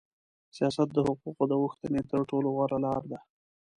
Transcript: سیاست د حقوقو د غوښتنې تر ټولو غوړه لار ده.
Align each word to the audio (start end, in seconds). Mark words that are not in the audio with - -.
سیاست 0.55 0.87
د 0.93 0.97
حقوقو 1.07 1.43
د 1.47 1.53
غوښتنې 1.61 2.01
تر 2.11 2.19
ټولو 2.29 2.47
غوړه 2.55 2.77
لار 2.85 3.01
ده. 3.11 3.19